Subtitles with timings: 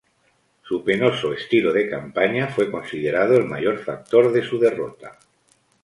[0.63, 5.19] Su penoso estilo de campaña fue considerado el mayor factor de su derrota.